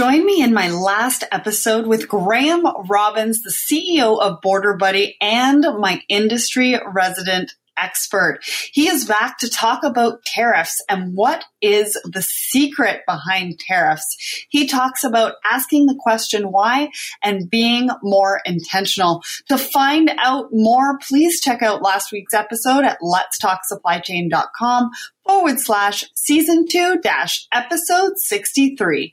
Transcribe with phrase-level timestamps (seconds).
[0.00, 5.62] Join me in my last episode with Graham Robbins, the CEO of Border Buddy and
[5.78, 8.38] my industry resident expert.
[8.72, 14.46] He is back to talk about tariffs and what is the secret behind tariffs.
[14.48, 16.88] He talks about asking the question why
[17.22, 19.22] and being more intentional.
[19.50, 24.90] To find out more, please check out last week's episode at letstalksupplychain.com
[25.26, 29.12] forward slash season two dash episode 63.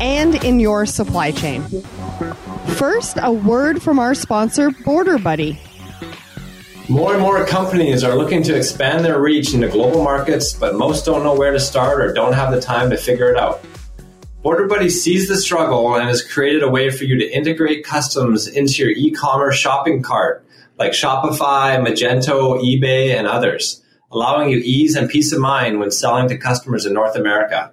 [0.00, 1.62] and in your supply chain.
[2.76, 5.60] First, a word from our sponsor, Border Buddy.
[6.88, 11.06] More and more companies are looking to expand their reach into global markets, but most
[11.06, 13.64] don't know where to start or don't have the time to figure it out.
[14.42, 18.46] Border Buddy sees the struggle and has created a way for you to integrate customs
[18.46, 20.44] into your e commerce shopping cart,
[20.78, 26.28] like Shopify, Magento, eBay, and others, allowing you ease and peace of mind when selling
[26.28, 27.72] to customers in North America.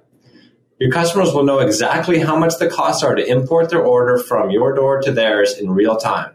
[0.81, 4.49] Your customers will know exactly how much the costs are to import their order from
[4.49, 6.33] your door to theirs in real time.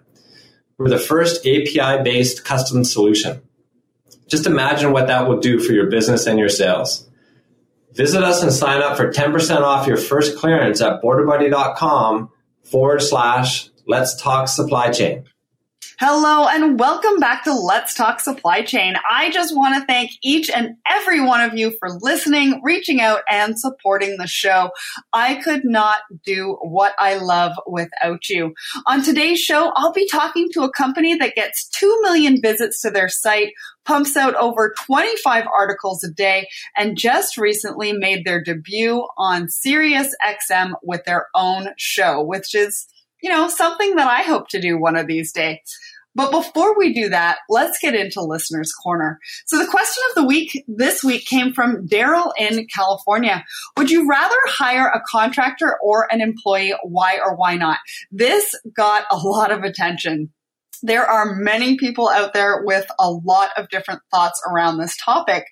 [0.79, 3.43] We're the first API based custom solution.
[4.29, 7.09] Just imagine what that will do for your business and your sales.
[7.95, 12.31] Visit us and sign up for 10% off your first clearance at borderbuddy.com
[12.63, 15.25] forward slash let's talk supply chain.
[15.99, 18.97] Hello and welcome back to Let's Talk Supply Chain.
[19.11, 23.23] I just want to thank each and every one of you for listening, reaching out,
[23.31, 24.73] and supporting the show.
[25.15, 28.53] I could not do what I love without you.
[28.87, 32.91] On today's show, I'll be talking to a company that gets 2 million visits to
[32.91, 33.55] their site,
[33.87, 40.15] pumps out over 25 articles a day, and just recently made their debut on Sirius
[40.23, 42.87] XM with their own show, which is
[43.27, 45.59] you know, something that I hope to do one of these days.
[46.15, 49.19] But before we do that, let's get into listeners corner.
[49.47, 53.45] So the question of the week this week came from Daryl in California.
[53.77, 56.73] Would you rather hire a contractor or an employee?
[56.85, 57.79] Why or why not?
[58.13, 60.33] This got a lot of attention.
[60.85, 65.47] There are many people out there with a lot of different thoughts around this topic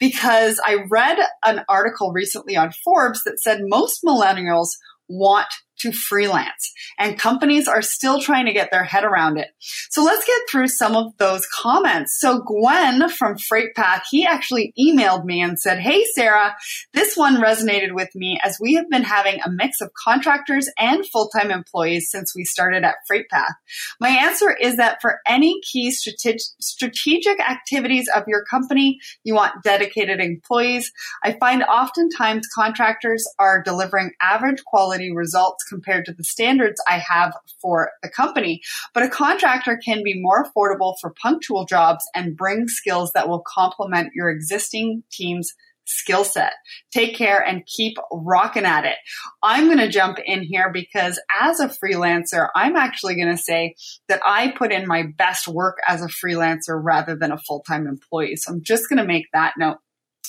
[0.00, 4.70] because I read an article recently on Forbes that said most millennials
[5.10, 5.48] want
[5.80, 6.72] to freelance.
[6.98, 9.48] And companies are still trying to get their head around it.
[9.90, 12.18] So let's get through some of those comments.
[12.18, 16.54] So Gwen from FreightPath, he actually emailed me and said, Hey, Sarah,
[16.92, 21.06] this one resonated with me as we have been having a mix of contractors and
[21.06, 23.52] full-time employees since we started at FreightPath.
[24.00, 30.20] My answer is that for any key strategic activities of your company, you want dedicated
[30.20, 30.92] employees.
[31.22, 37.34] I find oftentimes contractors are delivering average quality results compared to the standards I have
[37.60, 38.60] for the company.
[38.94, 43.44] But a contractor can be more affordable for punctual jobs and bring skills that will
[43.46, 45.52] complement your existing team's
[45.88, 46.52] skill set.
[46.92, 48.96] Take care and keep rocking at it.
[49.42, 53.74] I'm going to jump in here because as a freelancer, I'm actually going to say
[54.08, 58.36] that I put in my best work as a freelancer rather than a full-time employee.
[58.36, 59.78] So I'm just going to make that note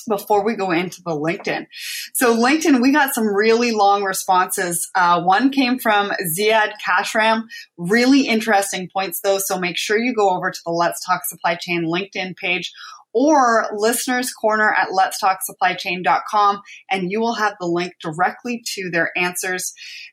[0.08, 1.66] before we go into the LinkedIn.
[2.14, 4.88] So LinkedIn, we got some really long responses.
[4.94, 7.44] Uh, one came from Ziad Kashram.
[7.76, 9.38] Really interesting points though.
[9.38, 12.72] So make sure you go over to the Let's Talk Supply Chain LinkedIn page
[13.12, 16.60] or listeners corner at letstalksupplychain.com
[16.90, 19.72] and you will have the link directly to their answers.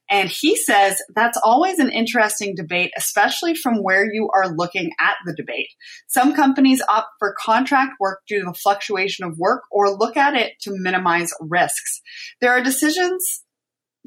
[0.10, 5.16] And he says that's always an interesting debate, especially from where you are looking at
[5.26, 5.68] the debate.
[6.08, 10.36] Some companies opt for contract work due to the fluctuation of work or look at
[10.36, 12.02] it to minimize risks.
[12.40, 13.44] There are decisions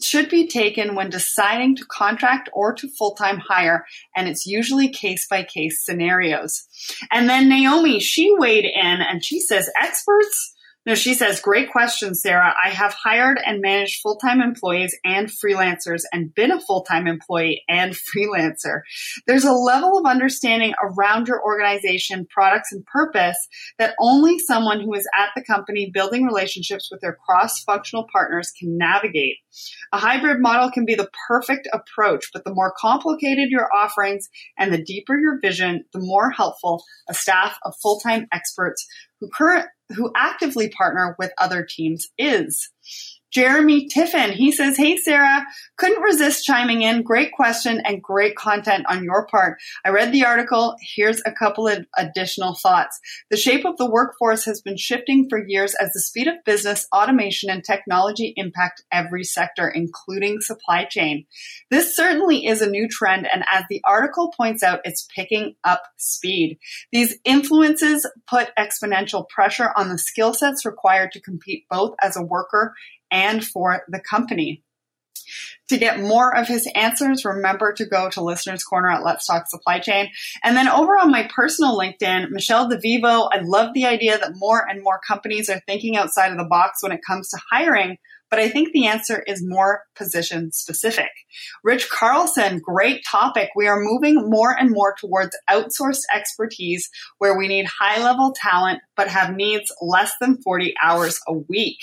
[0.05, 3.87] should be taken when deciding to contract or to full time hire,
[4.17, 6.67] and it's usually case by case scenarios.
[7.11, 10.55] And then Naomi, she weighed in and she says experts
[10.87, 12.55] no, she says, great question, Sarah.
[12.65, 17.07] I have hired and managed full time employees and freelancers and been a full time
[17.07, 18.81] employee and freelancer.
[19.27, 23.37] There's a level of understanding around your organization, products, and purpose
[23.79, 28.51] that only someone who is at the company building relationships with their cross functional partners
[28.59, 29.37] can navigate.
[29.93, 34.73] A hybrid model can be the perfect approach, but the more complicated your offerings and
[34.73, 38.87] the deeper your vision, the more helpful a staff of full time experts
[39.21, 39.67] who current
[39.97, 42.71] who actively partner with other teams is.
[43.33, 45.47] Jeremy Tiffin, he says, Hey, Sarah,
[45.77, 47.03] couldn't resist chiming in.
[47.03, 49.59] Great question and great content on your part.
[49.85, 50.75] I read the article.
[50.81, 52.99] Here's a couple of additional thoughts.
[53.31, 56.87] The shape of the workforce has been shifting for years as the speed of business,
[56.93, 61.27] automation, and technology impact every sector, including supply chain.
[61.71, 65.83] This certainly is a new trend, and as the article points out, it's picking up
[65.97, 66.59] speed.
[66.93, 72.23] These influences put exponential pressure on the skill sets required to compete both as a
[72.23, 72.75] worker
[73.11, 74.63] and for the company.
[75.69, 79.49] To get more of his answers, remember to go to Listener's Corner at Let's Talk
[79.49, 80.09] Supply Chain.
[80.43, 84.67] And then over on my personal LinkedIn, Michelle DeVivo, I love the idea that more
[84.69, 87.99] and more companies are thinking outside of the box when it comes to hiring,
[88.31, 91.11] but I think the answer is more position specific.
[91.65, 93.51] Rich Carlson, great topic.
[93.57, 98.81] We are moving more and more towards outsourced expertise where we need high level talent,
[98.97, 101.79] but have needs less than 40 hours a week.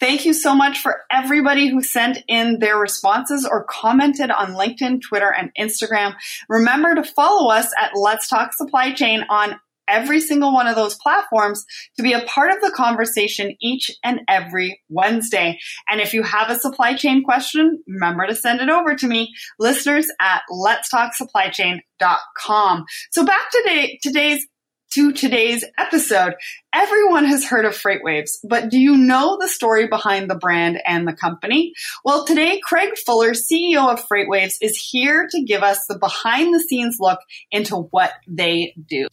[0.00, 5.02] Thank you so much for everybody who sent in their responses or commented on LinkedIn,
[5.02, 6.14] Twitter, and Instagram.
[6.48, 9.58] Remember to follow us at Let's Talk Supply Chain on
[9.88, 11.64] every single one of those platforms
[11.96, 15.56] to be a part of the conversation each and every Wednesday.
[15.88, 19.32] And if you have a supply chain question, remember to send it over to me,
[19.58, 22.84] listeners at letstalksupplychain.com.
[23.12, 24.44] So back to today, today's
[24.92, 26.34] to today's episode.
[26.72, 31.06] Everyone has heard of FreightWaves, but do you know the story behind the brand and
[31.06, 31.72] the company?
[32.04, 36.60] Well, today, Craig Fuller, CEO of FreightWaves, is here to give us the behind the
[36.60, 39.08] scenes look into what they do.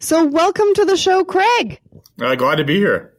[0.00, 1.80] So, welcome to the show, Craig.
[2.20, 3.14] Uh, glad to be here.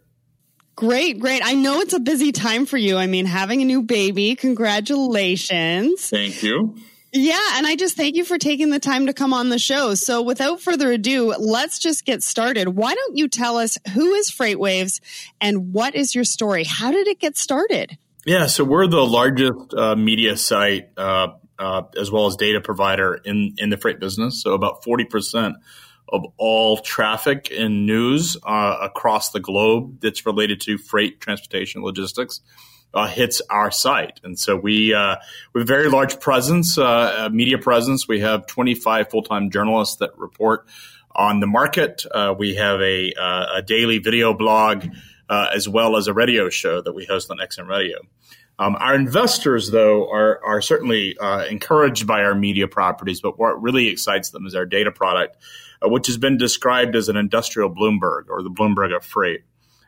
[0.76, 1.42] Great, great.
[1.44, 2.96] I know it's a busy time for you.
[2.96, 6.10] I mean, having a new baby, congratulations.
[6.10, 6.78] Thank you.
[7.12, 9.96] Yeah, and I just thank you for taking the time to come on the show.
[9.96, 12.70] So, without further ado, let's just get started.
[12.70, 15.00] Why don't you tell us who is FreightWaves
[15.42, 16.64] and what is your story?
[16.66, 17.98] How did it get started?
[18.26, 23.20] Yeah, so we're the largest uh, media site uh, uh, as well as data provider
[23.26, 24.44] in in the freight business.
[24.44, 25.56] So, about forty percent
[26.12, 32.42] of all traffic and news uh, across the globe that's related to freight, transportation, logistics
[32.94, 34.20] uh, hits our site.
[34.24, 35.18] And so we, uh,
[35.54, 38.08] we have a very large presence, uh, media presence.
[38.08, 40.66] We have 25 full time journalists that report
[41.16, 42.04] on the market.
[42.12, 44.86] Uh, we have a, uh, a, daily video blog
[45.30, 48.00] as well as a radio show that we host on XM Radio.
[48.58, 51.16] Um, our investors, though, are, are certainly
[51.50, 55.38] encouraged by our media properties, but what really excites them is our data product,
[55.82, 59.42] which has been described as an industrial Bloomberg or the Bloomberg of freight.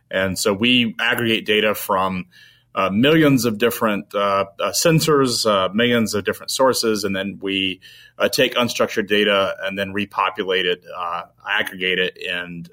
[0.09, 2.25] And so we aggregate data from
[2.73, 7.81] uh, millions of different uh, uh, sensors, uh, millions of different sources, and then we
[8.17, 12.69] uh, take unstructured data and then repopulate it, uh, aggregate it, and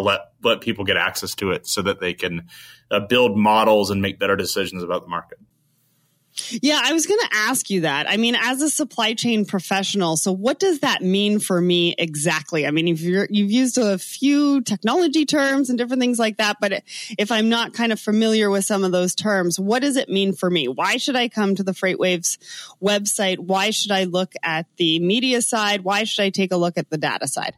[0.00, 2.48] let let people get access to it so that they can
[3.08, 5.38] build models and make better decisions about the market.
[6.62, 8.08] Yeah, I was going to ask you that.
[8.08, 12.66] I mean, as a supply chain professional, so what does that mean for me exactly?
[12.66, 16.56] I mean, if you're, you've used a few technology terms and different things like that,
[16.60, 16.82] but
[17.18, 20.32] if I'm not kind of familiar with some of those terms, what does it mean
[20.32, 20.68] for me?
[20.68, 22.38] Why should I come to the FreightWaves
[22.82, 23.38] website?
[23.38, 25.82] Why should I look at the media side?
[25.82, 27.54] Why should I take a look at the data side?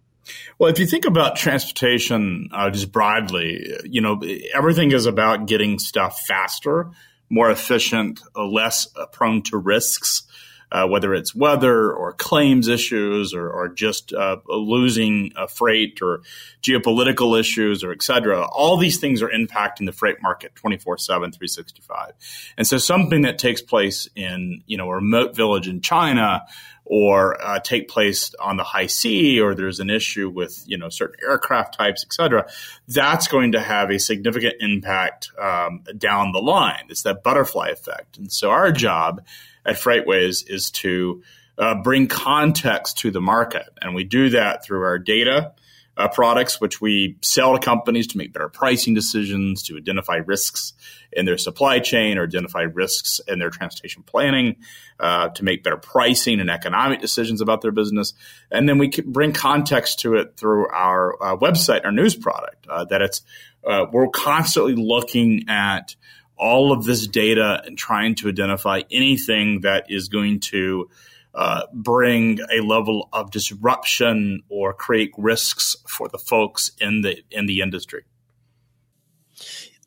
[0.58, 4.20] Well, if you think about transportation uh, just broadly, you know,
[4.55, 6.90] everything is about getting stuff faster
[7.32, 10.25] more efficient, uh, less prone to risks,
[10.73, 16.23] uh, whether it's weather or claims issues or, or just uh, losing a freight or
[16.63, 18.43] geopolitical issues or et cetera.
[18.46, 22.13] All these things are impacting the freight market 24 7, 365.
[22.56, 26.46] And so something that takes place in, you know, a remote village in China
[26.85, 30.89] or uh, take place on the high sea or there's an issue with you know
[30.89, 32.44] certain aircraft types et cetera
[32.89, 38.19] that's going to have a significant impact um, down the line it's that butterfly effect
[38.19, 39.23] and so our job
[39.65, 41.23] at FreightWaves is to
[41.59, 45.53] uh, bring context to the market and we do that through our data
[45.97, 50.73] uh, products, which we sell to companies to make better pricing decisions, to identify risks
[51.13, 54.57] in their supply chain or identify risks in their transportation planning,
[54.99, 58.15] uh, to make better pricing and economic decisions about their business.
[58.51, 62.85] And then we bring context to it through our uh, website, our news product, uh,
[62.87, 63.21] that it's,
[63.67, 65.95] uh, we're constantly looking at
[66.43, 70.91] all of this data and trying to identify anything that is going to
[71.34, 77.46] uh, bring a level of disruption or create risks for the folks in the in
[77.46, 78.03] the industry.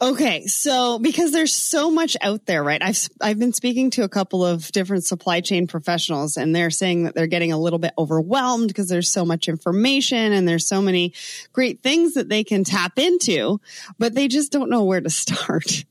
[0.01, 2.81] Okay, so because there's so much out there, right?
[2.81, 7.03] I've I've been speaking to a couple of different supply chain professionals and they're saying
[7.03, 10.81] that they're getting a little bit overwhelmed because there's so much information and there's so
[10.81, 11.13] many
[11.51, 13.59] great things that they can tap into,
[13.99, 15.83] but they just don't know where to start.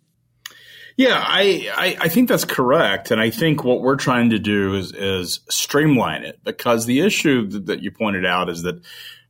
[0.97, 3.11] Yeah, I, I, I, think that's correct.
[3.11, 7.49] And I think what we're trying to do is, is streamline it because the issue
[7.49, 8.81] that, you pointed out is that,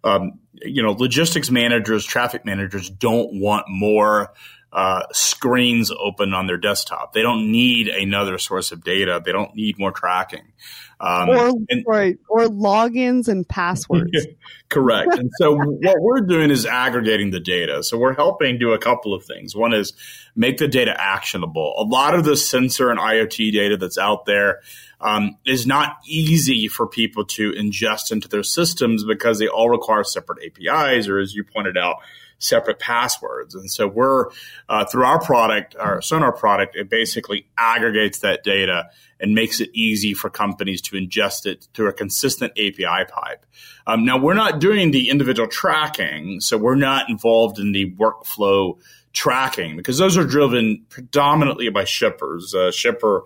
[0.03, 4.35] um, you know, logistics managers, traffic managers don't want more
[4.75, 7.13] uh, screens open on their desktop.
[7.13, 9.23] They don't need another source of data.
[9.25, 10.53] They don't need more tracking.
[11.01, 14.27] Um, or, and, right, or logins and passwords.
[14.69, 15.15] correct.
[15.15, 17.85] and so what we're doing is aggregating the data.
[17.85, 19.55] So we're helping do a couple of things.
[19.55, 19.93] One is
[20.35, 21.75] make the data actionable.
[21.79, 24.61] A lot of the sensor and IoT data that's out there
[25.01, 30.03] um, is not easy for people to ingest into their systems because they all require
[30.03, 31.97] separate APIs, or as you pointed out,
[32.39, 33.55] separate passwords.
[33.55, 34.27] And so we're
[34.69, 39.71] uh, through our product, our Sonar product, it basically aggregates that data and makes it
[39.73, 43.47] easy for companies to ingest it through a consistent API pipe.
[43.87, 48.79] Um, now we're not doing the individual tracking, so we're not involved in the workflow
[49.13, 52.55] tracking because those are driven predominantly by shippers.
[52.55, 53.23] Uh, shipper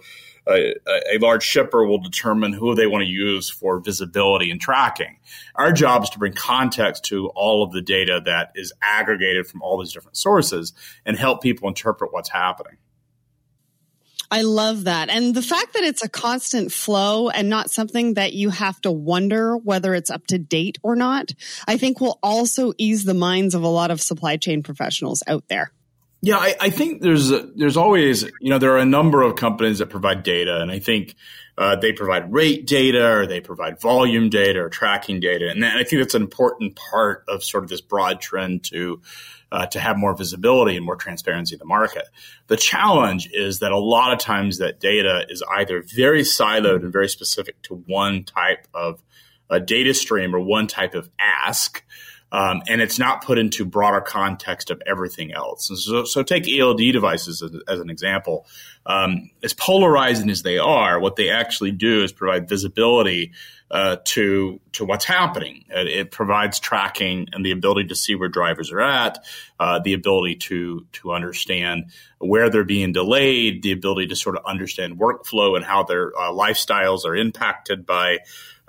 [0.48, 0.74] a,
[1.14, 5.18] a, large shipper will determine who they want to use for visibility and tracking.
[5.54, 9.62] Our job is to bring context to all of the data that is aggregated from
[9.62, 10.72] all these different sources
[11.04, 12.78] and help people interpret what's happening.
[14.30, 15.08] I love that.
[15.08, 18.92] And the fact that it's a constant flow and not something that you have to
[18.92, 21.32] wonder whether it's up to date or not,
[21.66, 25.44] I think will also ease the minds of a lot of supply chain professionals out
[25.48, 25.72] there.
[26.20, 29.78] Yeah, I, I, think there's there's always you know there are a number of companies
[29.78, 31.14] that provide data, and I think
[31.56, 35.84] uh, they provide rate data or they provide volume data or tracking data, and I
[35.84, 39.00] think that's an important part of sort of this broad trend to
[39.52, 42.08] uh, to have more visibility and more transparency in the market.
[42.48, 46.92] The challenge is that a lot of times that data is either very siloed and
[46.92, 49.02] very specific to one type of
[49.50, 51.82] a data stream or one type of ask.
[52.30, 55.70] Um, and it's not put into broader context of everything else.
[55.74, 58.46] So, so, take ELD devices as, as an example.
[58.84, 63.32] Um, as polarizing as they are, what they actually do is provide visibility
[63.70, 65.64] uh, to to what's happening.
[65.68, 69.18] It, it, provides tracking and the ability to see where drivers are at,
[69.60, 71.86] uh, the ability to to understand
[72.18, 76.30] where they're being delayed, the ability to sort of understand workflow and how their uh,
[76.30, 78.18] lifestyles are impacted by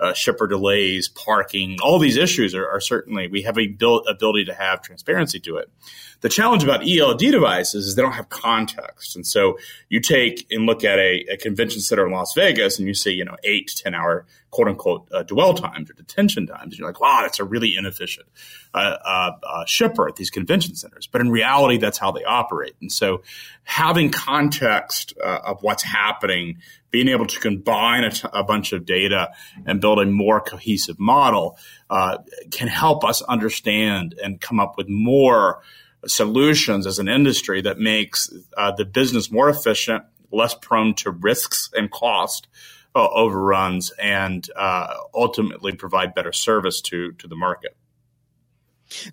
[0.00, 4.46] uh, shipper delays, parking, all these issues are, are certainly, we have a built ability
[4.46, 5.70] to have transparency to it.
[6.20, 9.16] The challenge about ELD devices is they don't have context.
[9.16, 9.58] And so
[9.88, 13.12] you take and look at a, a convention center in Las Vegas and you see,
[13.12, 16.72] you know, eight to 10 hour quote unquote uh, dwell times or detention times.
[16.72, 18.26] And you're like, wow, that's a really inefficient
[18.74, 21.06] uh, uh, uh, shipper at these convention centers.
[21.06, 22.74] But in reality, that's how they operate.
[22.80, 23.22] And so
[23.64, 26.58] having context uh, of what's happening,
[26.90, 29.30] being able to combine a, t- a bunch of data
[29.64, 31.56] and build a more cohesive model
[31.88, 32.18] uh,
[32.50, 35.62] can help us understand and come up with more
[36.06, 41.70] solutions as an industry that makes uh, the business more efficient, less prone to risks
[41.74, 42.48] and cost
[42.94, 47.76] uh, overruns, and uh, ultimately provide better service to to the market.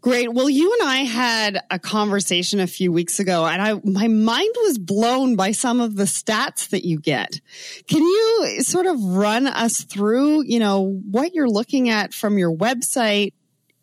[0.01, 0.33] Great.
[0.33, 4.55] Well, you and I had a conversation a few weeks ago and I, my mind
[4.63, 7.39] was blown by some of the stats that you get.
[7.87, 12.51] Can you sort of run us through, you know, what you're looking at from your
[12.51, 13.33] website,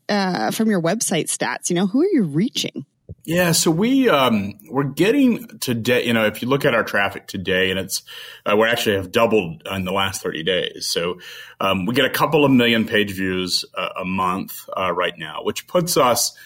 [0.09, 1.71] uh, from your website stats?
[1.71, 2.85] You know, who are you reaching?
[3.25, 6.07] Yeah, so we um, we're getting today.
[6.07, 8.03] You know, if you look at our traffic today, and it's
[8.45, 10.87] uh, we actually have doubled in the last thirty days.
[10.87, 11.19] So
[11.61, 15.43] um, we get a couple of million page views uh, a month uh, right now,
[15.43, 16.37] which puts us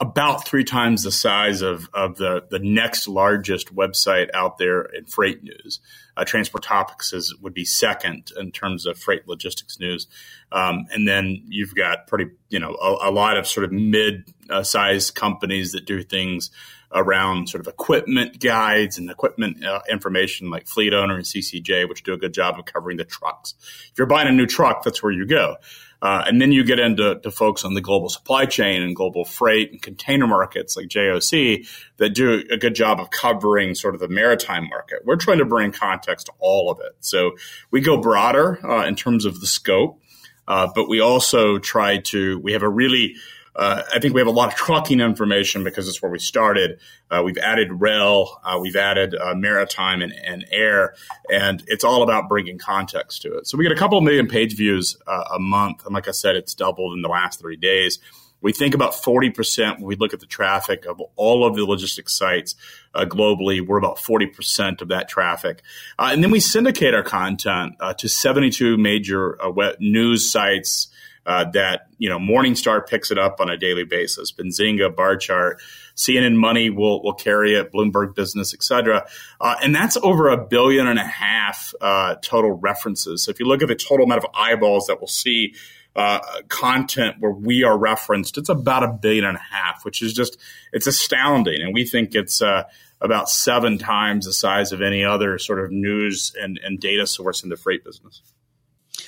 [0.00, 5.04] about three times the size of, of the, the next largest website out there in
[5.04, 5.80] freight news.
[6.16, 10.06] Uh, Transport Topics is, would be second in terms of freight logistics news.
[10.52, 14.32] Um, and then you've got pretty, you know, a, a lot of sort of mid
[14.62, 16.50] sized companies that do things
[16.92, 22.02] around sort of equipment guides and equipment uh, information like Fleet Owner and CCJ, which
[22.02, 23.54] do a good job of covering the trucks.
[23.92, 25.56] If you're buying a new truck, that's where you go.
[26.00, 29.72] Uh, and then you get into folks on the global supply chain and global freight
[29.72, 34.08] and container markets like JOC that do a good job of covering sort of the
[34.08, 35.00] maritime market.
[35.04, 36.92] We're trying to bring context to all of it.
[37.00, 37.32] So
[37.72, 40.00] we go broader uh, in terms of the scope,
[40.46, 43.16] uh, but we also try to, we have a really
[43.58, 46.78] uh, I think we have a lot of trucking information because it's where we started.
[47.10, 50.94] Uh, we've added rail, uh, we've added uh, maritime and, and, air,
[51.28, 53.48] and it's all about bringing context to it.
[53.48, 56.36] So we get a couple million page views uh, a month, and like I said,
[56.36, 57.98] it's doubled in the last three days.
[58.40, 62.16] We think about 40% when we look at the traffic of all of the logistics
[62.16, 62.54] sites
[62.94, 63.66] uh, globally.
[63.66, 65.62] We're about 40% of that traffic.
[65.98, 70.86] Uh, and then we syndicate our content uh, to 72 major uh, news sites
[71.28, 74.32] uh, that, you know, Morningstar picks it up on a daily basis.
[74.32, 75.60] Benzinga, Barchart,
[75.94, 79.06] CNN Money will, will carry it, Bloomberg Business, etc.
[79.40, 81.74] Uh, and that's over a billion and a half
[82.22, 83.22] total references.
[83.22, 85.54] So if you look at the total amount of eyeballs that we'll see
[85.98, 90.14] uh, content where we are referenced, it's about a billion and a half, which is
[90.14, 90.38] just
[90.72, 92.62] it's astounding, and we think it's uh,
[93.00, 97.42] about seven times the size of any other sort of news and, and data source
[97.42, 98.22] in the freight business.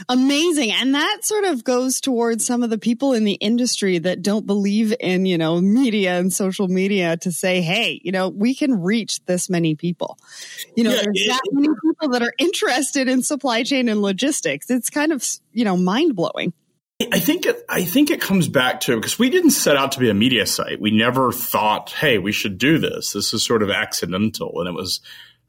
[0.09, 0.73] Amazing.
[0.73, 4.47] And that sort of goes towards some of the people in the industry that don't
[4.47, 8.81] believe in, you know, media and social media to say, hey, you know, we can
[8.81, 10.19] reach this many people.
[10.77, 14.71] You know, yeah, there's that many people that are interested in supply chain and logistics.
[14.71, 16.53] It's kind of, you know, mind blowing.
[17.13, 20.01] I think it, I think it comes back to because we didn't set out to
[20.01, 20.81] be a media site.
[20.81, 23.13] We never thought, hey, we should do this.
[23.13, 25.01] This is sort of accidental, and it was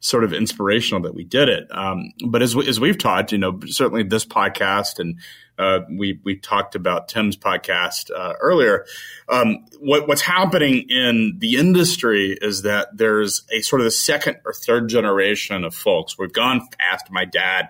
[0.02, 1.66] sort of inspirational that we did it.
[1.70, 5.20] Um, but as we, as we've talked, you know, certainly this podcast, and
[5.58, 8.84] uh, we we talked about Tim's podcast uh, earlier.
[9.28, 14.38] Um, what, what's happening in the industry is that there's a sort of the second
[14.44, 16.18] or third generation of folks.
[16.18, 17.68] We've gone past my dad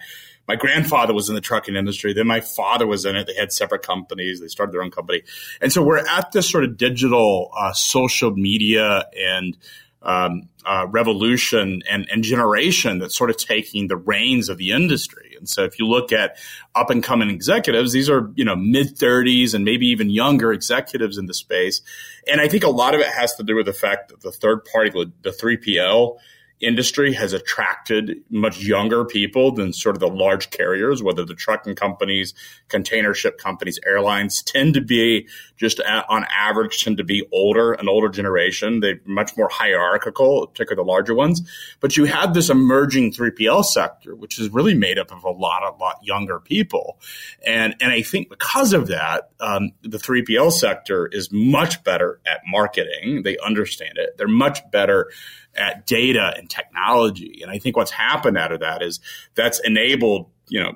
[0.48, 2.12] my grandfather was in the trucking industry.
[2.12, 3.26] Then my father was in it.
[3.26, 4.40] They had separate companies.
[4.40, 5.22] They started their own company.
[5.60, 9.56] And so we're at this sort of digital uh, social media and
[10.02, 15.34] um, uh, revolution and, and, generation that's sort of taking the reins of the industry.
[15.38, 16.36] And so if you look at
[16.74, 21.18] up and coming executives, these are, you know, mid 30s and maybe even younger executives
[21.18, 21.82] in the space.
[22.26, 24.32] And I think a lot of it has to do with the fact that the
[24.32, 26.18] third party, the 3PL,
[26.62, 31.74] industry has attracted much younger people than sort of the large carriers, whether the trucking
[31.74, 32.34] companies,
[32.68, 35.28] container ship companies, airlines tend to be
[35.62, 38.80] just on average tend to be older, an older generation.
[38.80, 41.40] They're much more hierarchical, particularly the larger ones.
[41.78, 45.62] But you have this emerging 3PL sector, which is really made up of a lot,
[45.62, 46.98] a lot younger people.
[47.46, 52.40] And, and I think because of that, um, the 3PL sector is much better at
[52.44, 53.22] marketing.
[53.22, 54.18] They understand it.
[54.18, 55.12] They're much better
[55.54, 57.38] at data and technology.
[57.40, 58.98] And I think what's happened out of that is
[59.36, 60.72] that's enabled, you know,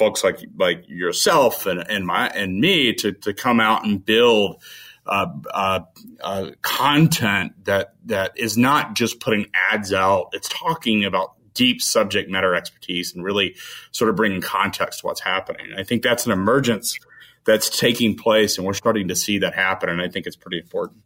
[0.00, 4.62] folks like like yourself and, and my and me to to come out and build
[5.06, 5.80] uh, uh,
[6.22, 10.30] uh, content that that is not just putting ads out.
[10.32, 13.56] It's talking about deep subject matter expertise and really
[13.90, 15.66] sort of bringing context to what's happening.
[15.76, 16.98] I think that's an emergence
[17.44, 19.90] that's taking place, and we're starting to see that happen.
[19.90, 21.02] And I think it's pretty important.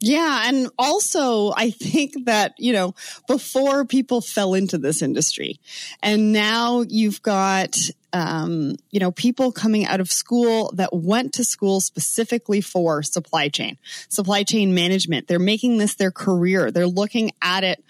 [0.00, 0.44] Yeah.
[0.46, 2.94] And also, I think that, you know,
[3.28, 5.60] before people fell into this industry,
[6.02, 7.76] and now you've got,
[8.14, 13.48] um, you know, people coming out of school that went to school specifically for supply
[13.48, 13.76] chain,
[14.08, 15.28] supply chain management.
[15.28, 16.70] They're making this their career.
[16.70, 17.84] They're looking at it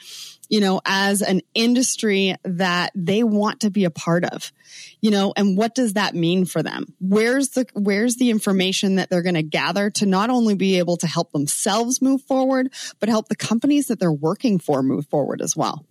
[0.51, 4.53] you know, as an industry that they want to be a part of,
[5.01, 6.93] you know, and what does that mean for them?
[7.01, 10.97] Where's the, where's the information that they're going to gather to not only be able
[10.99, 15.41] to help themselves move forward, but help the companies that they're working for move forward
[15.41, 15.87] as well?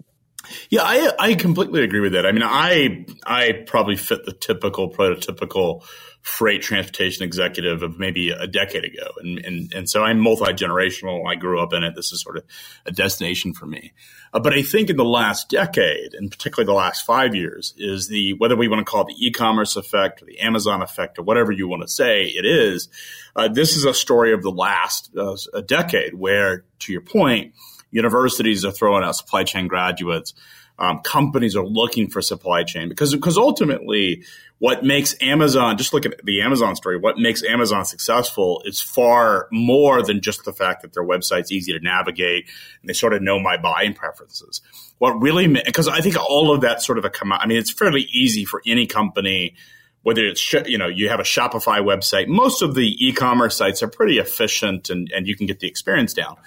[0.69, 2.25] Yeah, I I completely agree with that.
[2.25, 5.83] I mean, I I probably fit the typical prototypical
[6.21, 9.07] freight transportation executive of maybe a decade ago.
[9.19, 11.25] And, and, and so I'm multi generational.
[11.27, 11.95] I grew up in it.
[11.95, 12.43] This is sort of
[12.85, 13.93] a destination for me.
[14.33, 18.09] Uh, but I think in the last decade, and particularly the last five years, is
[18.09, 21.17] the whether we want to call it the e commerce effect or the Amazon effect
[21.17, 22.89] or whatever you want to say it is,
[23.35, 27.53] uh, this is a story of the last uh, a decade where, to your point,
[27.91, 30.33] universities are throwing out supply chain graduates.
[30.77, 34.23] Um, companies are looking for supply chain because because ultimately
[34.59, 39.49] what makes Amazon just look at the Amazon story what makes Amazon successful is far
[39.51, 42.45] more than just the fact that their website's easy to navigate
[42.79, 44.61] and they sort of know my buying preferences.
[44.99, 47.73] What really because I think all of that sort of a come I mean it's
[47.73, 49.55] fairly easy for any company
[50.03, 52.27] whether it's you know you have a Shopify website.
[52.27, 56.13] Most of the e-commerce sites are pretty efficient and, and you can get the experience
[56.13, 56.37] down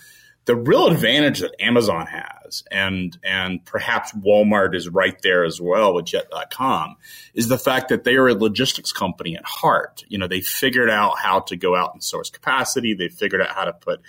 [0.45, 5.95] the real advantage that Amazon has, and and perhaps Walmart is right there as well
[5.95, 6.97] with Jet.com,
[7.35, 10.05] is the fact that they are a logistics company at heart.
[10.09, 12.95] You know, they figured out how to go out and source capacity.
[12.95, 14.01] They figured out how to put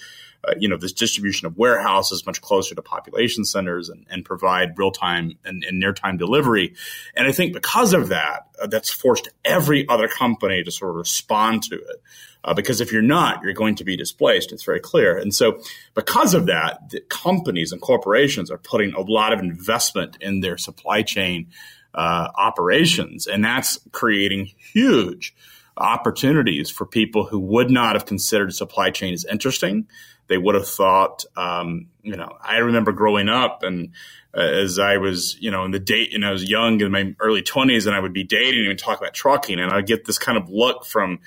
[0.45, 4.77] uh, you know this distribution of warehouses much closer to population centers and, and provide
[4.77, 6.73] real time and, and near time delivery.
[7.15, 10.95] And I think because of that, uh, that's forced every other company to sort of
[10.97, 12.01] respond to it.
[12.45, 14.51] Uh, because if you're not, you're going to be displaced.
[14.51, 15.17] It's very clear.
[15.17, 15.61] And so,
[15.93, 20.57] because of that, the companies and corporations are putting a lot of investment in their
[20.57, 21.47] supply chain
[21.93, 25.33] uh, operations, and that's creating huge
[25.77, 29.87] opportunities for people who would not have considered supply chain as interesting.
[30.27, 33.91] They would have thought, um, you know, I remember growing up and
[34.35, 37.15] uh, as I was, you know, in the date, and I was young in my
[37.19, 40.17] early 20s, and I would be dating and talk about trucking, and I'd get this
[40.17, 41.19] kind of look from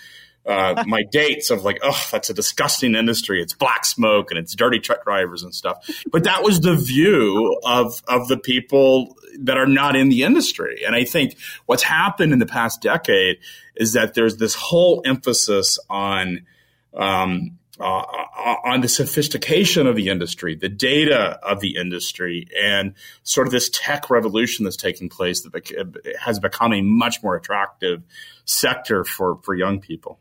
[0.45, 3.43] uh, my dates of like, oh, that's a disgusting industry.
[3.43, 5.89] It's black smoke and it's dirty truck drivers and stuff.
[6.11, 10.83] But that was the view of of the people that are not in the industry.
[10.87, 13.39] And I think what's happened in the past decade
[13.77, 16.47] is that there's this whole emphasis on
[16.95, 22.95] um, uh, uh on the sophistication of the industry, the data of the industry, and
[23.23, 28.03] sort of this tech revolution that's taking place that has become a much more attractive
[28.45, 30.19] sector for, for young people.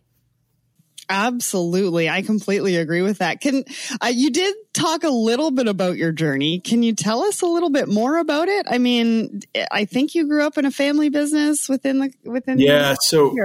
[1.10, 2.10] Absolutely.
[2.10, 3.42] I completely agree with that.
[3.42, 3.64] Can
[4.02, 6.60] uh, you did talk a little bit about your journey.
[6.60, 8.66] Can you tell us a little bit more about it?
[8.70, 9.42] I mean,
[9.72, 13.36] I think you grew up in a family business within the within Yeah, the so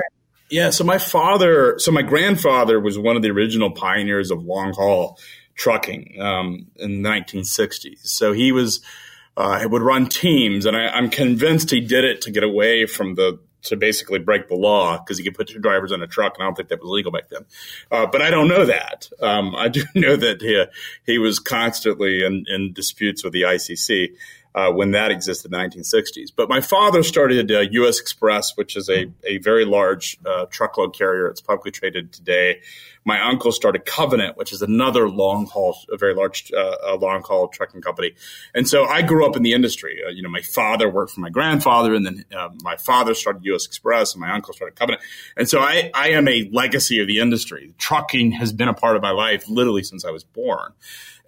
[0.51, 4.73] yeah, so my father, so my grandfather was one of the original pioneers of long
[4.73, 5.19] haul
[5.55, 8.07] trucking um, in the 1960s.
[8.07, 8.81] So he was
[9.37, 13.15] uh, would run teams, and I, am convinced he did it to get away from
[13.15, 16.35] the to basically break the law because he could put two drivers on a truck,
[16.35, 17.45] and I don't think that was legal back then.
[17.91, 19.09] Uh, but I don't know that.
[19.21, 20.65] Um, I do know that he,
[21.07, 24.15] he was constantly in, in disputes with the ICC
[24.55, 26.31] uh, when that existed in the 1960s.
[26.35, 28.01] But my father started uh, U.S.
[28.01, 31.29] Express, which is a, a very large uh, truckload carrier.
[31.29, 32.61] It's publicly traded today.
[33.05, 37.49] My uncle started Covenant, which is another long haul, a very large uh, long haul
[37.49, 38.13] trucking company.
[38.55, 40.01] And so I grew up in the industry.
[40.05, 43.45] Uh, you know, my father worked for my grandfather, and then uh, my father started
[43.47, 43.67] U.S.
[43.67, 45.03] Express, and my uncle started Covenant.
[45.37, 47.73] And so I, I am a legacy of the industry.
[47.79, 50.73] Trucking has been a part of my life literally since I was born.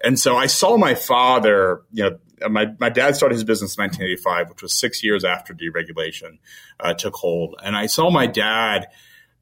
[0.03, 2.17] And so I saw my father, you know,
[2.49, 6.39] my, my dad started his business in 1985, which was six years after deregulation
[6.79, 7.55] uh, took hold.
[7.63, 8.87] And I saw my dad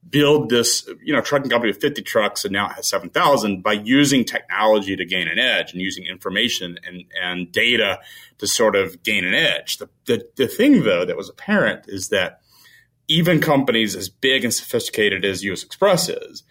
[0.10, 3.73] build this, you know, trucking company with 50 trucks and now it has 7,000 by
[3.73, 7.99] using technology to gain an edge and using information and, and data
[8.39, 9.77] to sort of gain an edge.
[9.77, 12.41] The, the, the thing, though, that was apparent is that
[13.08, 16.43] even companies as big and sophisticated as US Express is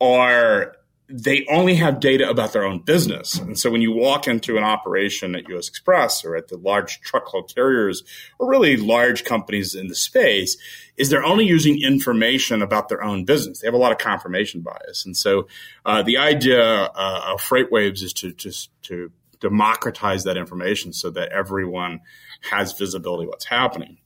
[0.00, 0.76] are
[1.10, 3.36] they only have data about their own business.
[3.38, 7.00] And so when you walk into an operation at US Express or at the large
[7.00, 8.04] truckload carriers
[8.38, 10.56] or really large companies in the space,
[10.96, 13.60] is they're only using information about their own business.
[13.60, 15.04] They have a lot of confirmation bias.
[15.04, 15.48] And so
[15.84, 21.30] uh, the idea uh, of FreightWaves is to just to democratize that information so that
[21.32, 22.00] everyone
[22.42, 23.98] has visibility what's happening.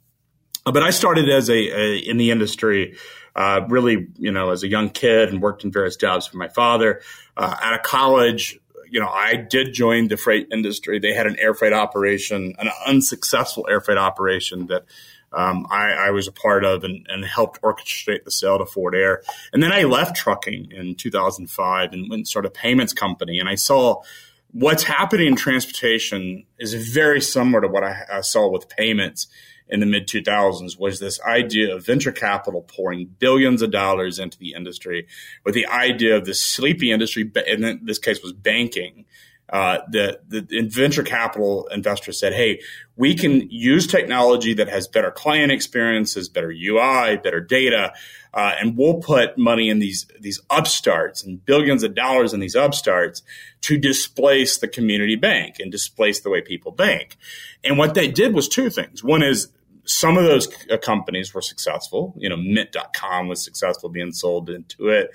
[0.64, 2.97] But I started as a, a in the industry
[3.35, 6.49] uh, really, you know, as a young kid and worked in various jobs for my
[6.49, 7.01] father.
[7.37, 11.01] Uh, out of college, you know, I did join the freight industry.
[11.01, 14.85] They had an air freight operation, an unsuccessful air freight operation that
[15.33, 18.94] um, I, I, was a part of and, and, helped orchestrate the sale to Forward
[18.94, 19.25] Air.
[19.53, 23.40] And then I left trucking in 2005 and went and started a payments company.
[23.40, 24.03] And I saw
[24.53, 29.27] what's happening in transportation is very similar to what I, I saw with payments
[29.68, 34.38] in the mid 2000s was this idea of venture capital pouring billions of dollars into
[34.38, 35.07] the industry
[35.44, 39.07] with the idea of this sleepy industry, in this case was banking.
[39.51, 42.61] Uh, the, the venture capital investors said, "Hey,
[42.97, 47.93] we can use technology that has better client experiences, better UI, better data,
[48.33, 52.55] uh, and we'll put money in these these upstarts and billions of dollars in these
[52.55, 53.23] upstarts
[53.61, 57.17] to displace the community bank and displace the way people bank."
[57.63, 59.05] And what they did was two things.
[59.05, 59.49] One is
[59.85, 62.14] some of those uh, companies were successful.
[62.16, 65.09] You know, Mint.com was successful being sold Intuit.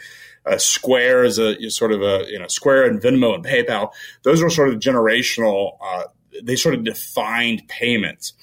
[0.46, 3.92] Uh, Square is a sort of a you know Square and Venmo and PayPal.
[4.24, 5.78] Those were sort of generational.
[5.82, 6.04] Uh,
[6.44, 8.34] they sort of defined payments.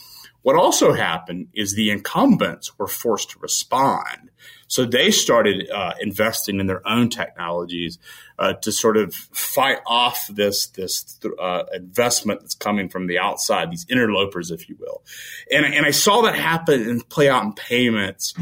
[0.46, 4.30] What also happened is the incumbents were forced to respond.
[4.68, 7.98] So they started uh, investing in their own technologies
[8.38, 13.72] uh, to sort of fight off this this uh, investment that's coming from the outside,
[13.72, 15.02] these interlopers, if you will.
[15.50, 18.32] And, and I saw that happen and play out in payments.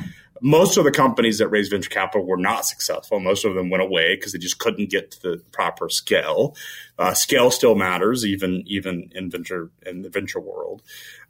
[0.46, 3.18] Most of the companies that raised venture capital were not successful.
[3.18, 6.54] Most of them went away because they just couldn't get to the proper scale.
[6.98, 10.82] Uh, scale still matters, even even in venture in the venture world.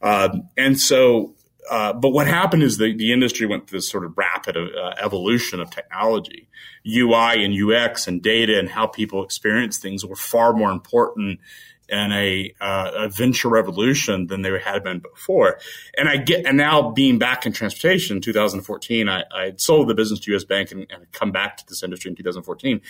[0.03, 1.37] Um, and so
[1.71, 4.95] uh, but what happened is the, the industry went through this sort of rapid uh,
[5.01, 6.49] evolution of technology.
[6.87, 11.41] UI and UX and data and how people experience things were far more important
[11.89, 15.59] in a, uh, a venture revolution than they had been before.
[15.99, 19.95] And I get, and now being back in transportation in 2014, I, I sold the
[19.95, 22.81] business to US Bank and, and, come back to this industry in 2014.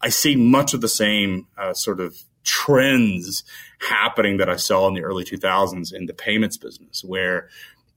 [0.00, 3.44] I see much of the same uh, sort of trends
[3.80, 7.48] happening that I saw in the early 2000s in the payments business, where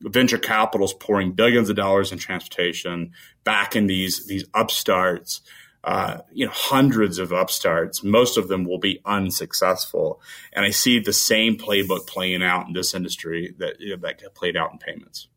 [0.02, 3.12] venture capital is pouring billions of dollars in transportation
[3.44, 5.42] back in these these upstarts.
[5.86, 8.04] Uh, you know, hundreds of upstarts.
[8.04, 10.20] Most of them will be unsuccessful,
[10.52, 14.34] and I see the same playbook playing out in this industry that you know, that
[14.34, 15.28] played out in payments.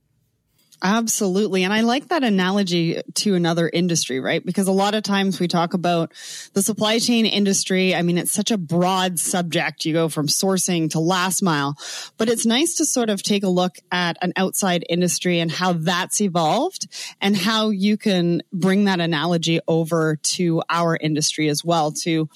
[0.82, 1.64] Absolutely.
[1.64, 4.44] And I like that analogy to another industry, right?
[4.44, 6.12] Because a lot of times we talk about
[6.52, 7.94] the supply chain industry.
[7.94, 9.84] I mean, it's such a broad subject.
[9.84, 11.76] You go from sourcing to last mile,
[12.16, 15.72] but it's nice to sort of take a look at an outside industry and how
[15.72, 16.86] that's evolved
[17.20, 22.28] and how you can bring that analogy over to our industry as well to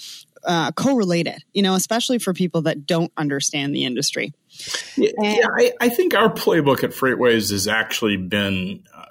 [0.44, 1.44] uh, it.
[1.52, 4.32] you know, especially for people that don't understand the industry.
[4.96, 9.04] Yeah, yeah I, I, think our playbook at FreightWaves has actually been uh,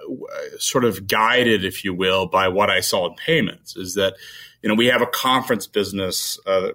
[0.60, 3.76] sort of guided, if you will, by what I saw in payments.
[3.76, 4.16] Is that
[4.62, 6.70] you know we have a conference business, uh,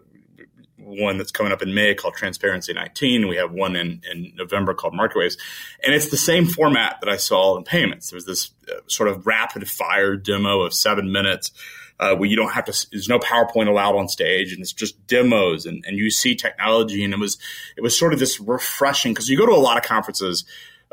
[0.79, 3.29] one that's coming up in May called Transparency 19.
[3.29, 5.39] We have one in, in November called MarketWaves,
[5.85, 8.11] and it's the same format that I saw in payments.
[8.11, 11.53] There's this uh, sort of rapid fire demo of seven minutes
[11.99, 12.87] uh, where you don't have to.
[12.91, 17.05] There's no PowerPoint allowed on stage, and it's just demos, and, and you see technology,
[17.05, 17.39] and it was
[17.77, 20.45] it was sort of this refreshing because you go to a lot of conferences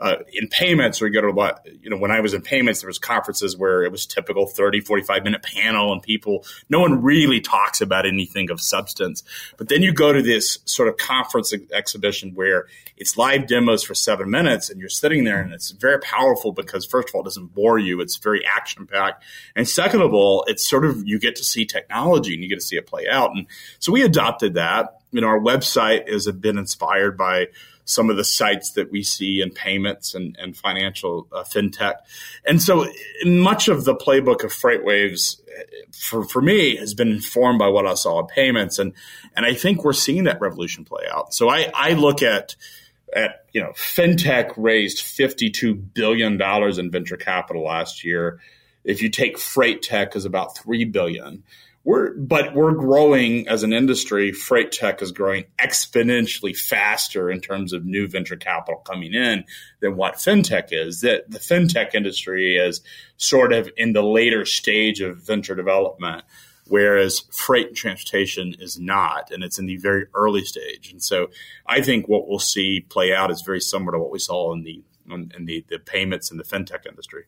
[0.03, 2.81] uh, in payments or you go to what you know when i was in payments
[2.81, 7.01] there was conferences where it was typical 30 45 minute panel and people no one
[7.01, 9.23] really talks about anything of substance.
[9.57, 13.83] But then you go to this sort of conference ex- exhibition where it's live demos
[13.83, 17.21] for seven minutes and you're sitting there and it's very powerful because first of all
[17.21, 19.23] it doesn't bore you it's very action packed
[19.55, 22.59] and second of all it's sort of you get to see technology and you get
[22.59, 23.31] to see it play out.
[23.35, 23.47] And
[23.79, 24.99] so we adopted that.
[25.11, 27.47] You know our website has been inspired by
[27.85, 31.95] some of the sites that we see in payments and, and financial uh, fintech.
[32.45, 32.87] And so
[33.25, 35.41] much of the playbook of FreightWaves
[35.91, 38.79] for, for me has been informed by what I saw in payments.
[38.79, 38.93] And,
[39.35, 41.33] and I think we're seeing that revolution play out.
[41.33, 42.55] So I, I look at,
[43.15, 48.39] at, you know, fintech raised $52 billion in venture capital last year.
[48.83, 51.43] If you take freight tech is about 3 billion
[51.83, 54.31] we're but we're growing as an industry.
[54.31, 59.43] Freight tech is growing exponentially faster in terms of new venture capital coming in
[59.81, 61.01] than what fintech is.
[61.01, 62.81] That the fintech industry is
[63.17, 66.23] sort of in the later stage of venture development,
[66.67, 70.89] whereas freight and transportation is not, and it's in the very early stage.
[70.91, 71.27] And so,
[71.67, 74.63] I think what we'll see play out is very similar to what we saw in
[74.63, 77.25] the in the, the payments and the fintech industry.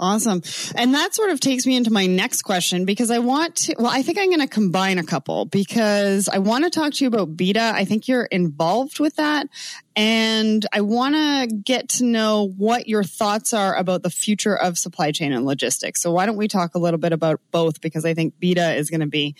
[0.00, 0.40] Awesome.
[0.76, 3.92] And that sort of takes me into my next question because I want to, well,
[3.92, 7.08] I think I'm going to combine a couple because I want to talk to you
[7.08, 7.72] about Beta.
[7.74, 9.48] I think you're involved with that.
[9.94, 14.78] And I want to get to know what your thoughts are about the future of
[14.78, 16.00] supply chain and logistics.
[16.00, 18.88] So why don't we talk a little bit about both because I think Beta is
[18.88, 19.36] going to be,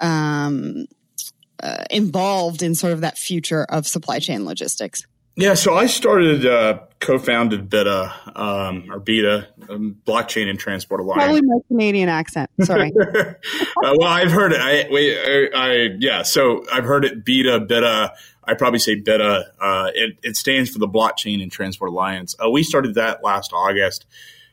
[0.00, 0.86] um,
[1.62, 5.06] uh, involved in sort of that future of supply chain logistics.
[5.36, 11.24] Yeah, so I started, uh, co-founded Beta um, or Beta um, Blockchain in Transport Alliance.
[11.24, 12.50] Probably my Canadian accent.
[12.60, 12.92] Sorry.
[13.00, 13.34] uh,
[13.76, 14.60] well, I've heard it.
[14.60, 16.22] I, wait, I, I, yeah.
[16.22, 17.24] So I've heard it.
[17.24, 18.12] Beta, Beta.
[18.44, 19.52] I probably say Beta.
[19.60, 22.36] Uh, it, it, stands for the Blockchain in Transport Alliance.
[22.42, 24.06] Uh, we started that last August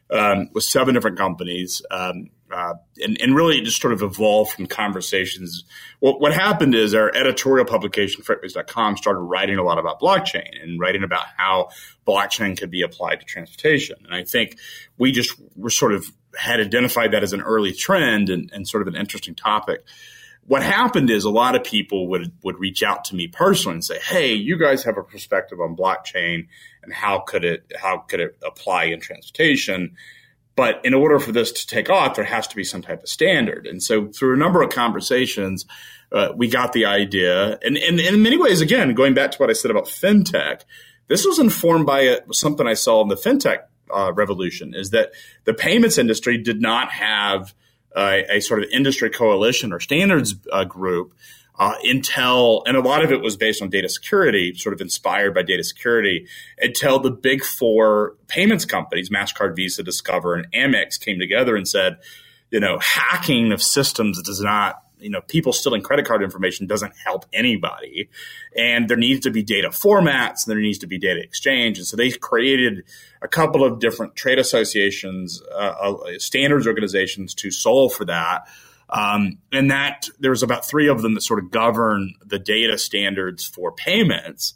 [0.10, 1.82] um, with seven different companies.
[1.92, 5.66] Um, uh, and, and really just sort of evolved from conversations.
[6.00, 10.80] Well, what happened is our editorial publication, freightwaves.com, started writing a lot about blockchain and
[10.80, 11.70] writing about how
[12.06, 13.98] blockchain could be applied to transportation.
[14.06, 14.58] And I think
[14.98, 16.06] we just were sort of
[16.38, 19.84] had identified that as an early trend and, and sort of an interesting topic.
[20.46, 23.84] What happened is a lot of people would, would reach out to me personally and
[23.84, 26.48] say, Hey, you guys have a perspective on blockchain
[26.84, 29.98] and how could it, how could it apply in transportation?
[30.58, 33.10] But in order for this to take off, there has to be some type of
[33.10, 33.68] standard.
[33.68, 35.66] And so through a number of conversations,
[36.12, 37.60] uh, we got the idea.
[37.64, 40.64] And, and, and, in many ways, again, going back to what I said about fintech,
[41.08, 43.60] this was informed by a, something I saw in the fintech
[43.96, 45.12] uh, revolution is that
[45.44, 47.54] the payments industry did not have
[47.96, 51.16] a sort of industry coalition or standards uh, group
[51.60, 55.34] uh, Intel, and a lot of it was based on data security, sort of inspired
[55.34, 56.28] by data security,
[56.60, 61.98] until the big four payments companies, MasterCard, Visa, Discover, and Amex came together and said,
[62.52, 66.94] you know, hacking of systems does not, you know, people stealing credit card information doesn't
[67.06, 68.10] help anybody.
[68.56, 71.78] And there needs to be data formats and there needs to be data exchange.
[71.78, 72.84] And so they created
[73.22, 78.48] a couple of different trade associations, uh, uh, standards organizations to solve for that.
[78.90, 83.46] Um, and that there's about three of them that sort of govern the data standards
[83.46, 84.54] for payments.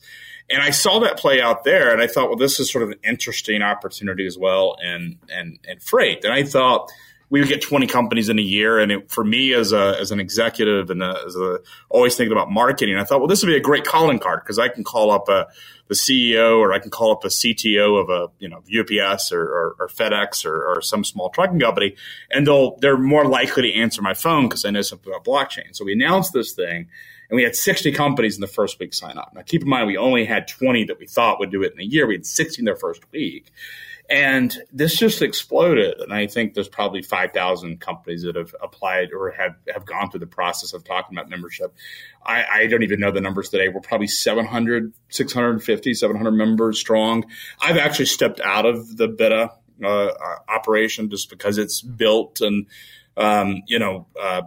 [0.50, 2.91] And I saw that play out there, and I thought, well, this is sort of
[2.91, 6.26] an interesting opportunity as well, and and and freight.
[6.26, 6.91] And I thought
[7.32, 10.12] we would get 20 companies in a year, and it, for me as a as
[10.12, 13.48] an executive and a, as a always thinking about marketing, I thought, well, this would
[13.48, 15.48] be a great calling card because I can call up a
[15.88, 19.41] the CEO or I can call up the CTO of a you know UPS or,
[19.41, 21.96] or, or FedEx or, or, some small trucking company,
[22.30, 25.74] and they'll they're more likely to answer my phone because I know something about blockchain.
[25.74, 26.89] So we announced this thing,
[27.30, 29.32] and we had 60 companies in the first week sign up.
[29.34, 31.80] Now keep in mind we only had 20 that we thought would do it in
[31.80, 32.08] a year.
[32.08, 33.52] We had 60 in their first week.
[34.12, 36.02] And this just exploded.
[36.02, 40.19] And I think there's probably 5,000 companies that have applied or have, have gone through
[40.19, 41.74] the process of talking about membership.
[42.26, 43.69] I, I don't even know the numbers today.
[43.69, 47.24] We're probably 700, 650, 700 members strong.
[47.62, 50.12] I've actually stepped out of the beta uh,
[50.50, 52.67] operation just because it's built and
[53.17, 54.41] um, you know, uh,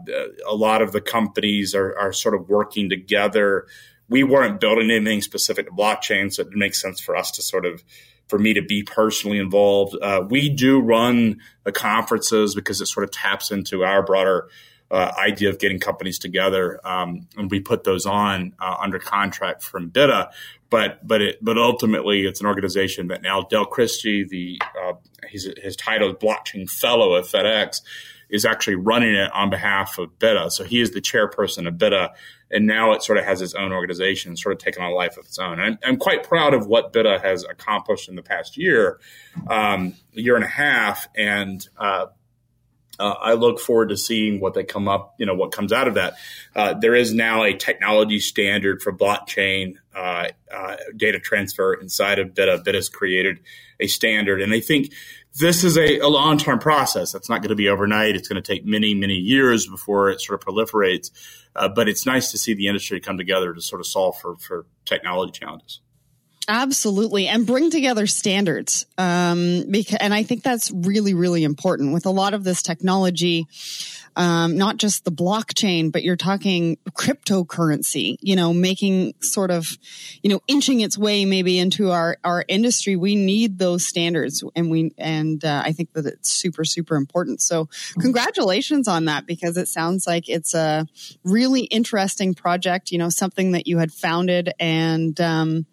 [0.46, 3.66] a lot of the companies are, are sort of working together.
[4.08, 7.66] We weren't building anything specific to blockchain, so it makes sense for us to sort
[7.66, 7.84] of
[8.28, 9.96] for me to be personally involved.
[10.00, 14.48] Uh, we do run the conferences because it sort of taps into our broader
[14.90, 19.62] uh, idea of getting companies together, um, and we put those on uh, under contract
[19.62, 20.30] from BITA.
[20.70, 24.94] But but it, but ultimately, it's an organization that now Dale Chrystie, the uh,
[25.28, 27.80] his, his title is blockchain fellow at FedEx,
[28.28, 30.50] is actually running it on behalf of BITA.
[30.50, 32.10] So he is the chairperson of BITA,
[32.54, 35.18] and now it sort of has its own organization, sort of taken on a life
[35.18, 35.58] of its own.
[35.58, 39.00] And I'm, I'm quite proud of what BITA has accomplished in the past year,
[39.48, 42.06] um, year and a half, and uh,
[42.98, 45.88] uh, I look forward to seeing what they come up, you know, what comes out
[45.88, 46.14] of that.
[46.54, 52.34] Uh, there is now a technology standard for blockchain uh, uh data transfer inside of.
[52.34, 53.40] BITA has created
[53.80, 54.92] a standard, and I think
[55.36, 57.14] this is a, a long term process.
[57.14, 58.16] It's not going to be overnight.
[58.16, 61.10] It's going to take many, many years before it sort of proliferates.
[61.56, 64.36] Uh, but it's nice to see the industry come together to sort of solve for,
[64.36, 65.80] for technology challenges.
[66.46, 68.86] Absolutely, and bring together standards.
[68.98, 73.46] Um, because, and I think that's really, really important with a lot of this technology
[74.16, 79.76] um, not just the blockchain, but you're talking cryptocurrency, you know, making sort of,
[80.22, 82.96] you know, inching its way maybe into our, our industry.
[82.96, 87.40] We need those standards and we, and uh, I think that it's super, super important.
[87.40, 87.68] So
[88.00, 90.86] congratulations on that because it sounds like it's a
[91.24, 95.66] really interesting project, you know, something that you had founded and, um,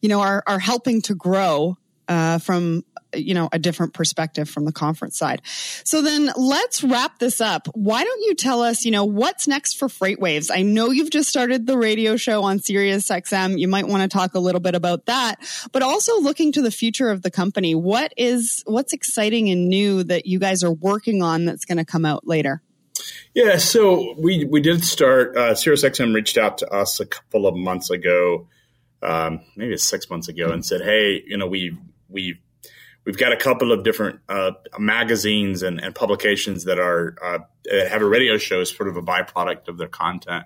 [0.00, 1.76] you know, are, are helping to grow
[2.08, 2.84] uh, from
[3.14, 5.42] you know a different perspective from the conference side.
[5.84, 7.68] So then let's wrap this up.
[7.74, 11.28] Why don't you tell us you know what's next for freightwaves i know you've just
[11.28, 14.74] started the radio show on sirius xm you might want to talk a little bit
[14.74, 15.36] about that
[15.72, 17.74] but also looking to the future of the company.
[17.74, 21.84] What is what's exciting and new that you guys are working on that's going to
[21.84, 22.62] come out later?
[23.34, 27.46] Yeah so we we did start uh, sirius xm reached out to us a couple
[27.46, 28.48] of months ago
[29.02, 31.76] um, maybe six months ago and said hey you know we
[32.08, 32.38] we've
[33.04, 37.88] we've got a couple of different uh, magazines and, and, publications that are uh, that
[37.88, 40.44] have a radio show as sort of a byproduct of their content.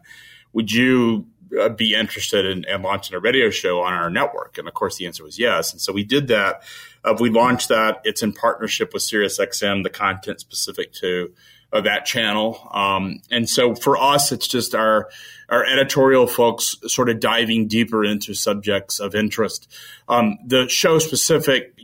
[0.53, 1.27] Would you
[1.61, 4.59] uh, be interested in, in, launching a radio show on our network?
[4.59, 5.73] And of course, the answer was yes.
[5.73, 6.62] And so we did that.
[7.05, 8.01] Uh, we launched that.
[8.05, 11.33] It's in partnership with SiriusXM, the content specific to
[11.74, 12.66] of that channel.
[12.70, 15.10] Um, and so for us, it's just our
[15.50, 19.70] our editorial folks sort of diving deeper into subjects of interest.
[20.08, 21.78] Um, the show specific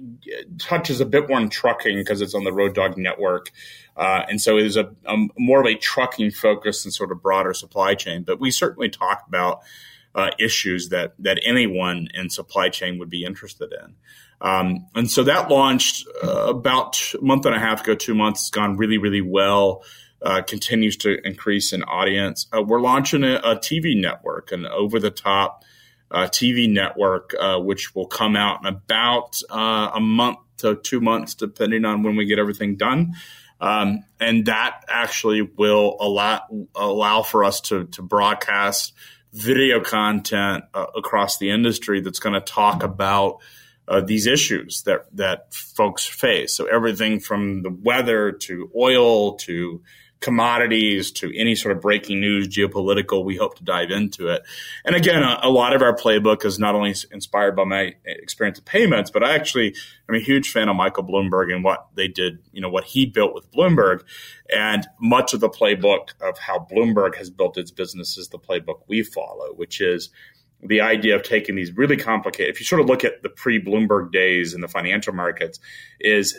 [0.58, 3.50] touches a bit more on trucking because it's on the Road Dog Network.
[3.96, 7.20] Uh, and so it is a, a, more of a trucking focus and sort of
[7.20, 8.22] broader supply chain.
[8.22, 9.60] But we certainly talk about
[10.14, 13.96] uh, issues that that anyone in supply chain would be interested in.
[14.40, 18.42] Um, and so that launched uh, about a month and a half ago, two months.
[18.42, 19.82] It's gone really, really well.
[20.22, 22.46] Uh, continues to increase in audience.
[22.54, 25.64] Uh, we're launching a, a, TV network, an over the top
[26.10, 31.00] uh, TV network, uh, which will come out in about uh, a month to two
[31.00, 33.14] months, depending on when we get everything done.
[33.62, 36.42] Um, and that actually will allow
[36.74, 38.92] allow for us to to broadcast
[39.32, 43.38] video content across the industry that's going to talk about
[43.90, 46.54] uh, these issues that that folks face.
[46.54, 49.82] So everything from the weather to oil to
[50.20, 54.42] commodities to any sort of breaking news, geopolitical, we hope to dive into it.
[54.84, 58.58] And again, a, a, lot of our playbook is not only inspired by my experience
[58.58, 59.74] of payments, but I actually
[60.08, 63.06] I'm a huge fan of Michael Bloomberg and what they did, you know, what he
[63.06, 64.02] built with Bloomberg.
[64.54, 68.82] And much of the playbook of how Bloomberg has built its business is the playbook
[68.88, 70.10] we follow, which is
[70.62, 73.62] the idea of taking these really complicated, if you sort of look at the pre
[73.62, 75.58] Bloomberg days in the financial markets,
[76.00, 76.38] is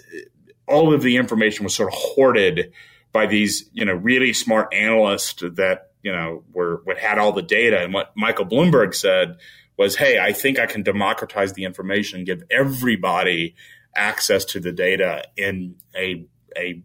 [0.67, 2.71] all of the information was sort of hoarded
[3.11, 7.41] by these, you know, really smart analysts that, you know, were, what had all the
[7.41, 7.83] data.
[7.83, 9.37] And what Michael Bloomberg said
[9.77, 13.55] was, Hey, I think I can democratize the information, give everybody
[13.95, 16.25] access to the data in a,
[16.55, 16.81] a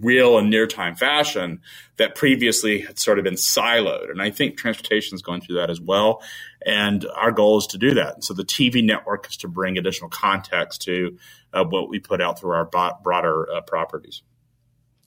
[0.00, 1.60] real and near time fashion
[1.96, 4.10] that previously had sort of been siloed.
[4.10, 6.22] And I think transportation is going through that as well.
[6.64, 8.22] And our goal is to do that.
[8.22, 11.18] so the TV network is to bring additional context to
[11.52, 14.22] uh, what we put out through our broader uh, properties.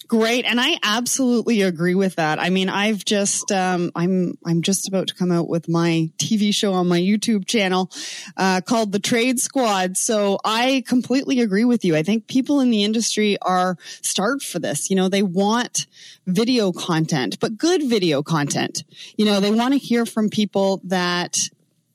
[0.08, 2.38] Great, and I absolutely agree with that.
[2.38, 6.54] I mean, I've just um, I'm I'm just about to come out with my TV
[6.54, 7.90] show on my YouTube channel
[8.38, 9.98] uh, called The Trade Squad.
[9.98, 11.96] So I completely agree with you.
[11.96, 14.92] I think people in the industry are starved for this.
[14.92, 15.88] You know, they want
[16.28, 18.84] video content, but good video content.
[19.18, 21.40] You know, they want to hear from people that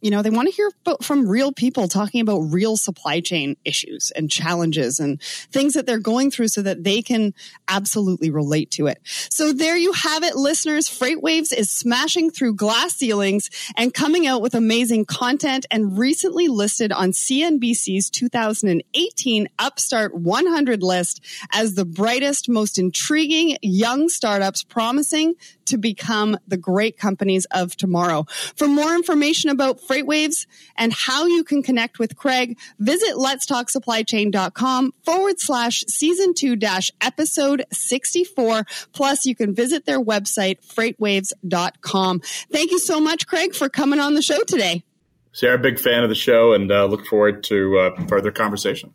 [0.01, 0.71] you know, they want to hear
[1.03, 5.99] from real people talking about real supply chain issues and challenges and things that they're
[5.99, 7.35] going through so that they can
[7.69, 8.99] absolutely relate to it.
[9.05, 10.89] So there you have it, listeners.
[10.89, 16.93] FreightWaves is smashing through glass ceilings and coming out with amazing content and recently listed
[16.93, 21.23] on CNBC's 2018 Upstart 100 list
[21.53, 25.35] as the brightest, most intriguing young startups promising
[25.67, 28.25] to become the great companies of tomorrow.
[28.57, 35.41] For more information about FreightWaves and how you can connect with Craig, visit letstalksupplychain.com forward
[35.41, 38.65] slash season two dash episode 64.
[38.93, 42.21] Plus, you can visit their website, freightwaves.com.
[42.21, 44.85] Thank you so much, Craig, for coming on the show today.
[45.33, 48.93] Sarah, big fan of the show and uh, look forward to uh, further conversation.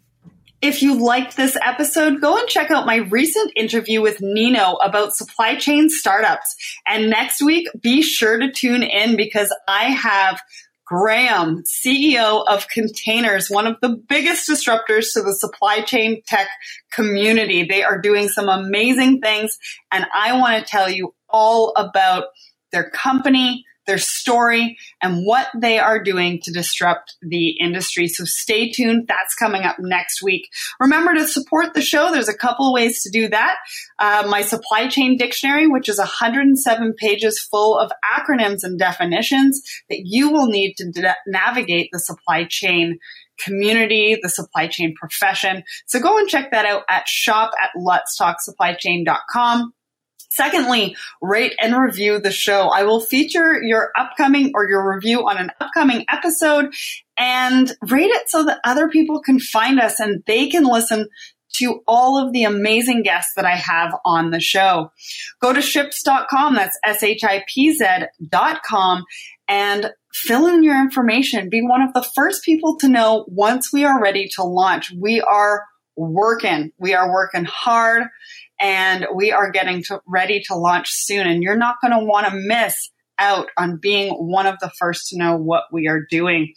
[0.62, 5.14] If you liked this episode, go and check out my recent interview with Nino about
[5.14, 6.56] supply chain startups.
[6.88, 10.42] And next week, be sure to tune in because I have
[10.86, 16.48] Graham, CEO of Kontainers, one of the biggest disruptors to the supply chain tech
[16.92, 17.64] community.
[17.64, 19.58] They are doing some amazing things,
[19.92, 22.26] and I want to tell you all about
[22.72, 28.08] their company, their story, and what they are doing to disrupt the industry.
[28.08, 29.08] So stay tuned.
[29.08, 30.48] That's coming up next week.
[30.80, 32.12] Remember to support the show.
[32.12, 33.56] There's a couple ways to do that.
[34.00, 40.02] Uh, my supply chain dictionary, which is 107 pages full of acronyms and definitions that
[40.04, 43.00] you will need to de- navigate the supply chain
[43.38, 45.64] community, the supply chain profession.
[45.88, 49.74] So go and check that out at shop at letstalksupplychain.com.
[50.36, 52.68] Secondly, rate and review the show.
[52.68, 56.74] I will feature your upcoming or your review on an upcoming episode
[57.18, 61.08] and rate it so that other people can find us and they can listen
[61.58, 64.92] to all of the amazing guests that I have on the show.
[65.42, 67.24] Go to shipz.com, that's S-H-I-P-Z.com,
[69.48, 71.50] and fill in your information.
[71.50, 74.92] Be one of the first people to know once we are ready to launch.
[75.00, 75.64] We are
[75.96, 76.74] working.
[76.78, 78.04] We are working hard
[78.60, 81.28] and we are getting to, ready to launch soon.
[81.28, 85.10] And you're not going to want to miss out on being one of the first
[85.10, 86.54] to know what we are doing.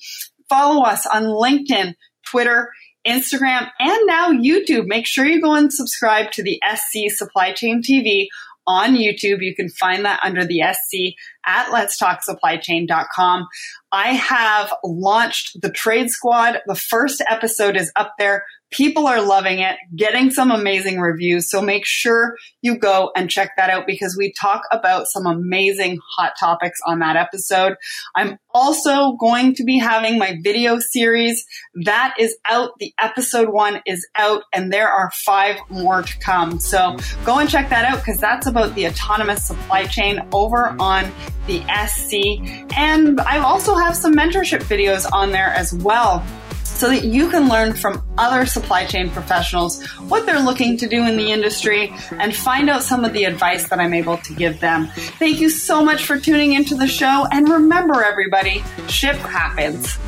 [0.48, 1.94] Follow us on LinkedIn,
[2.26, 2.70] Twitter,
[3.06, 4.86] Instagram, and now YouTube.
[4.86, 8.26] Make sure you go and subscribe to the SC Supply Chain TV
[8.66, 9.42] on YouTube.
[9.42, 11.14] You can find that under the SC
[11.46, 13.46] at letstalksupplychain.com.
[13.90, 16.60] I have launched the Trade Squad.
[16.66, 18.44] The first episode is up there.
[18.70, 21.50] People are loving it, getting some amazing reviews.
[21.50, 25.98] So make sure you go and check that out because we talk about some amazing
[26.16, 27.76] hot topics on that episode.
[28.14, 31.46] I'm also going to be having my video series
[31.84, 32.72] that is out.
[32.78, 36.60] The episode one is out and there are five more to come.
[36.60, 41.10] So go and check that out because that's about the autonomous supply chain over on
[41.46, 42.76] the SC.
[42.76, 46.24] And I also have some mentorship videos on there as well
[46.68, 51.04] so that you can learn from other supply chain professionals what they're looking to do
[51.06, 54.60] in the industry and find out some of the advice that I'm able to give
[54.60, 54.88] them.
[55.18, 57.26] Thank you so much for tuning into the show.
[57.32, 59.98] And remember, everybody, ship happens.